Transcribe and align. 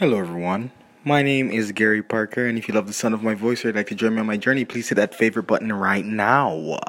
Hello, 0.00 0.18
everyone. 0.18 0.72
My 1.04 1.22
name 1.22 1.52
is 1.52 1.70
Gary 1.70 2.02
Parker, 2.02 2.46
and 2.46 2.58
if 2.58 2.66
you 2.66 2.74
love 2.74 2.88
the 2.88 2.92
sound 2.92 3.14
of 3.14 3.22
my 3.22 3.34
voice 3.34 3.64
or 3.64 3.68
would 3.68 3.76
like 3.76 3.86
to 3.86 3.94
join 3.94 4.16
me 4.16 4.20
on 4.22 4.26
my 4.26 4.36
journey, 4.36 4.64
please 4.64 4.88
hit 4.88 4.96
that 4.96 5.14
favorite 5.14 5.44
button 5.44 5.72
right 5.72 6.04
now. 6.04 6.80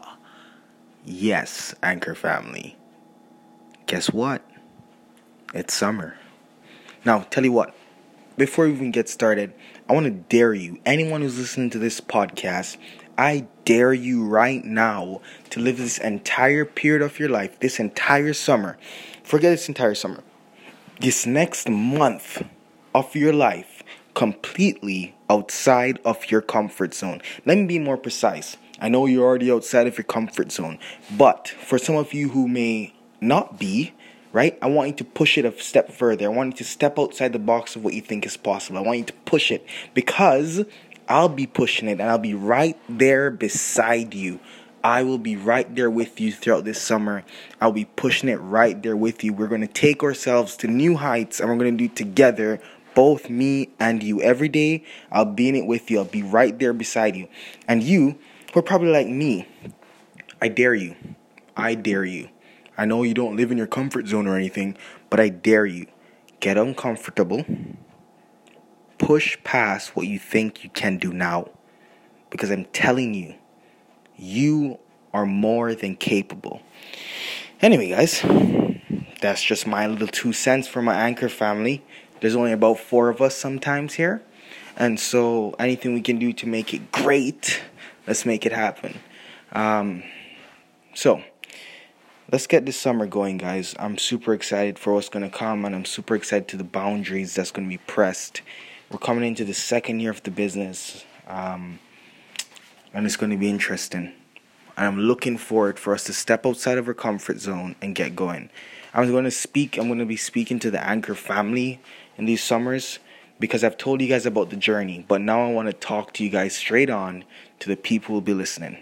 Yes, 1.05 1.75
Anchor 1.83 2.15
family. 2.15 2.75
Guess 3.85 4.11
what? 4.11 4.41
It's 5.53 5.71
summer. 5.75 6.17
Now, 7.05 7.19
tell 7.29 7.43
you 7.43 7.51
what, 7.51 7.75
before 8.37 8.65
we 8.65 8.71
even 8.71 8.89
get 8.89 9.07
started, 9.07 9.53
I 9.87 9.93
want 9.93 10.05
to 10.05 10.11
dare 10.11 10.55
you, 10.55 10.79
anyone 10.83 11.21
who's 11.21 11.37
listening 11.37 11.69
to 11.69 11.77
this 11.77 12.01
podcast, 12.01 12.77
I 13.19 13.45
dare 13.65 13.93
you 13.93 14.25
right 14.25 14.65
now 14.65 15.21
to 15.51 15.59
live 15.59 15.77
this 15.77 15.99
entire 15.99 16.65
period 16.65 17.03
of 17.03 17.19
your 17.19 17.29
life, 17.29 17.59
this 17.59 17.79
entire 17.79 18.33
summer. 18.33 18.79
Forget 19.21 19.51
this 19.51 19.67
entire 19.67 19.93
summer. 19.93 20.23
This 20.99 21.27
next 21.27 21.69
month 21.69 22.41
of 22.95 23.13
your 23.13 23.33
life 23.33 23.83
completely 24.13 25.13
outside 25.29 25.99
of 26.05 26.31
your 26.31 26.41
comfort 26.41 26.93
zone. 26.93 27.21
Let 27.45 27.57
me 27.57 27.65
be 27.65 27.77
more 27.77 27.97
precise. 27.97 28.55
I 28.79 28.87
know 28.87 29.05
you're 29.05 29.25
already 29.25 29.51
outside 29.51 29.85
of 29.85 29.97
your 29.97 30.05
comfort 30.05 30.51
zone, 30.51 30.79
but 31.17 31.49
for 31.49 31.77
some 31.77 31.97
of 31.97 32.13
you 32.13 32.29
who 32.29 32.47
may 32.47 32.93
not 33.19 33.59
be, 33.59 33.93
right? 34.31 34.57
I 34.61 34.67
want 34.67 34.89
you 34.89 34.95
to 34.95 35.03
push 35.03 35.37
it 35.37 35.43
a 35.43 35.51
step 35.61 35.91
further. 35.91 36.25
I 36.25 36.29
want 36.29 36.53
you 36.53 36.57
to 36.59 36.63
step 36.63 36.97
outside 36.97 37.33
the 37.33 37.39
box 37.39 37.75
of 37.75 37.83
what 37.83 37.93
you 37.93 38.01
think 38.01 38.25
is 38.25 38.37
possible. 38.37 38.79
I 38.79 38.81
want 38.81 38.99
you 38.99 39.05
to 39.05 39.13
push 39.25 39.51
it 39.51 39.67
because 39.93 40.63
I'll 41.09 41.29
be 41.29 41.47
pushing 41.47 41.89
it 41.89 41.99
and 41.99 42.03
I'll 42.03 42.17
be 42.17 42.33
right 42.33 42.77
there 42.87 43.29
beside 43.29 44.13
you. 44.13 44.39
I 44.85 45.01
will 45.01 45.17
be 45.17 45.35
right 45.35 45.73
there 45.75 45.89
with 45.89 46.21
you 46.21 46.31
throughout 46.31 46.63
this 46.63 46.79
summer. 46.79 47.23
I'll 47.59 47.71
be 47.71 47.85
pushing 47.85 48.29
it 48.29 48.35
right 48.35 48.81
there 48.83 48.95
with 48.95 49.23
you. 49.23 49.33
We're 49.33 49.47
going 49.47 49.61
to 49.61 49.67
take 49.67 50.03
ourselves 50.03 50.55
to 50.57 50.67
new 50.67 50.95
heights 50.95 51.39
and 51.39 51.49
we're 51.49 51.57
going 51.57 51.75
to 51.75 51.77
do 51.77 51.91
it 51.91 51.95
together 51.95 52.61
both 52.95 53.29
me 53.29 53.69
and 53.79 54.01
you. 54.01 54.21
Every 54.21 54.49
day, 54.49 54.83
I'll 55.11 55.25
be 55.25 55.49
in 55.49 55.55
it 55.55 55.67
with 55.67 55.91
you. 55.91 55.99
I'll 55.99 56.05
be 56.05 56.23
right 56.23 56.57
there 56.57 56.73
beside 56.73 57.15
you. 57.15 57.27
And 57.67 57.83
you, 57.83 58.17
who 58.53 58.59
are 58.59 58.63
probably 58.63 58.89
like 58.89 59.07
me, 59.07 59.47
I 60.41 60.47
dare 60.47 60.73
you. 60.73 60.95
I 61.55 61.75
dare 61.75 62.05
you. 62.05 62.29
I 62.77 62.85
know 62.85 63.03
you 63.03 63.13
don't 63.13 63.35
live 63.35 63.51
in 63.51 63.57
your 63.57 63.67
comfort 63.67 64.07
zone 64.07 64.27
or 64.27 64.35
anything, 64.35 64.77
but 65.09 65.19
I 65.19 65.29
dare 65.29 65.65
you. 65.65 65.85
Get 66.39 66.57
uncomfortable. 66.57 67.45
Push 68.97 69.37
past 69.43 69.95
what 69.95 70.07
you 70.07 70.19
think 70.19 70.63
you 70.63 70.69
can 70.69 70.97
do 70.97 71.13
now. 71.13 71.49
Because 72.29 72.49
I'm 72.49 72.65
telling 72.65 73.13
you, 73.13 73.35
you 74.17 74.79
are 75.13 75.25
more 75.25 75.73
than 75.73 75.95
capable. 75.95 76.61
Anyway, 77.61 77.89
guys, 77.89 78.21
that's 79.21 79.41
just 79.41 79.65
my 79.65 79.87
little 79.87 80.07
two 80.07 80.33
cents 80.33 80.67
for 80.67 80.81
my 80.81 80.95
anchor 80.95 81.29
family. 81.29 81.83
There's 82.25 82.35
only 82.35 82.53
about 82.53 82.79
four 82.79 83.09
of 83.09 83.21
us 83.21 83.37
sometimes 83.37 83.93
here. 83.93 84.23
And 84.75 84.99
so 84.99 85.53
anything 85.59 85.93
we 85.93 86.01
can 86.01 86.17
do 86.17 86.33
to 86.33 86.47
make 86.47 86.73
it 86.73 86.91
great, 86.91 87.61
let's 88.07 88.25
make 88.25 88.47
it 88.47 88.51
happen. 88.51 88.97
Um, 89.51 90.01
so 90.95 91.21
let's 92.31 92.47
get 92.47 92.65
this 92.65 92.79
summer 92.79 93.05
going, 93.05 93.37
guys. 93.37 93.75
I'm 93.77 93.99
super 93.99 94.33
excited 94.33 94.79
for 94.79 94.91
what's 94.91 95.07
going 95.07 95.21
to 95.21 95.29
come, 95.29 95.65
and 95.65 95.75
I'm 95.75 95.85
super 95.85 96.15
excited 96.15 96.47
to 96.47 96.57
the 96.57 96.63
boundaries 96.63 97.35
that's 97.35 97.51
going 97.51 97.67
to 97.67 97.69
be 97.69 97.77
pressed. 97.77 98.41
We're 98.89 98.97
coming 98.97 99.23
into 99.23 99.45
the 99.45 99.53
second 99.53 99.99
year 99.99 100.09
of 100.09 100.23
the 100.23 100.31
business, 100.31 101.05
um, 101.27 101.77
and 102.91 103.05
it's 103.05 103.17
going 103.17 103.33
to 103.33 103.37
be 103.37 103.51
interesting. 103.51 104.13
I'm 104.75 104.99
looking 104.99 105.37
forward 105.37 105.77
for 105.77 105.93
us 105.93 106.03
to 106.05 106.13
step 106.13 106.43
outside 106.43 106.79
of 106.79 106.87
our 106.87 106.95
comfort 106.95 107.39
zone 107.39 107.75
and 107.83 107.93
get 107.93 108.15
going. 108.15 108.49
I'm 108.95 109.11
going 109.11 109.25
to 109.25 109.31
speak. 109.31 109.77
I'm 109.77 109.87
going 109.87 109.99
to 109.99 110.05
be 110.05 110.15
speaking 110.15 110.57
to 110.59 110.71
the 110.71 110.81
Anchor 110.81 111.15
family 111.15 111.81
in 112.17 112.23
these 112.23 112.41
summers 112.41 112.99
because 113.41 113.61
I've 113.61 113.77
told 113.77 113.99
you 113.99 114.07
guys 114.07 114.25
about 114.25 114.51
the 114.51 114.55
journey, 114.55 115.03
but 115.05 115.19
now 115.19 115.45
I 115.45 115.51
want 115.51 115.67
to 115.67 115.73
talk 115.73 116.13
to 116.13 116.23
you 116.23 116.29
guys 116.29 116.55
straight 116.55 116.89
on 116.89 117.25
to 117.59 117.67
the 117.67 117.75
people 117.75 118.07
who 118.07 118.13
will 118.13 118.21
be 118.21 118.33
listening. 118.33 118.77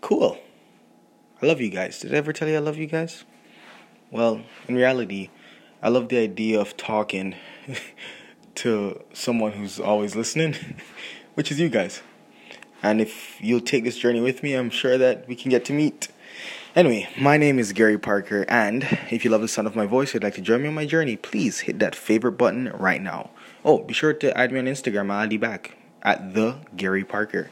Cool. 0.00 0.38
I 1.42 1.46
love 1.46 1.60
you 1.60 1.70
guys. 1.70 1.98
Did 1.98 2.14
I 2.14 2.18
ever 2.18 2.32
tell 2.32 2.46
you 2.46 2.54
I 2.54 2.60
love 2.60 2.76
you 2.76 2.86
guys? 2.86 3.24
Well, 4.12 4.42
in 4.68 4.76
reality, 4.76 5.30
I 5.82 5.88
love 5.88 6.08
the 6.08 6.18
idea 6.18 6.60
of 6.60 6.76
talking 6.76 7.34
to 8.54 9.02
someone 9.12 9.52
who's 9.52 9.80
always 9.80 10.14
listening, 10.14 10.54
which 11.34 11.50
is 11.50 11.58
you 11.58 11.68
guys. 11.68 12.00
And 12.80 13.00
if 13.00 13.40
you'll 13.40 13.60
take 13.60 13.82
this 13.82 13.98
journey 13.98 14.20
with 14.20 14.44
me, 14.44 14.54
I'm 14.54 14.70
sure 14.70 14.96
that 14.98 15.26
we 15.26 15.34
can 15.34 15.50
get 15.50 15.64
to 15.64 15.72
meet. 15.72 16.08
Anyway, 16.78 17.08
my 17.18 17.36
name 17.36 17.58
is 17.58 17.72
Gary 17.72 17.98
Parker, 17.98 18.44
and 18.48 18.84
if 19.10 19.24
you 19.24 19.32
love 19.32 19.40
the 19.40 19.48
sound 19.48 19.66
of 19.66 19.74
my 19.74 19.84
voice, 19.84 20.14
you'd 20.14 20.22
like 20.22 20.36
to 20.36 20.40
join 20.40 20.62
me 20.62 20.68
on 20.68 20.74
my 20.74 20.86
journey, 20.86 21.16
please 21.16 21.58
hit 21.58 21.80
that 21.80 21.92
favorite 21.92 22.38
button 22.38 22.68
right 22.68 23.02
now. 23.02 23.30
Oh, 23.64 23.82
be 23.82 23.92
sure 23.92 24.12
to 24.12 24.38
add 24.38 24.52
me 24.52 24.60
on 24.60 24.66
Instagram. 24.66 25.10
I'll 25.10 25.32
you 25.32 25.40
back 25.40 25.76
at 26.04 26.34
the 26.34 26.58
Gary 26.76 27.02
Parker. 27.02 27.50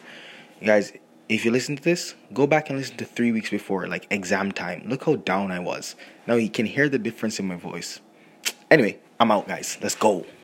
guys, 0.64 0.92
if 1.28 1.44
you 1.44 1.50
listen 1.50 1.74
to 1.74 1.82
this, 1.82 2.14
go 2.32 2.46
back 2.46 2.70
and 2.70 2.78
listen 2.78 2.98
to 2.98 3.04
three 3.04 3.32
weeks 3.32 3.50
before, 3.50 3.88
like 3.88 4.06
exam 4.10 4.52
time. 4.52 4.84
Look 4.86 5.06
how 5.06 5.16
down 5.16 5.50
I 5.50 5.58
was. 5.58 5.96
Now 6.28 6.34
you 6.34 6.48
can 6.48 6.66
hear 6.66 6.88
the 6.88 7.00
difference 7.00 7.40
in 7.40 7.48
my 7.48 7.56
voice. 7.56 7.98
Anyway, 8.70 9.00
I'm 9.18 9.32
out, 9.32 9.48
guys. 9.48 9.76
Let's 9.82 9.96
go. 9.96 10.24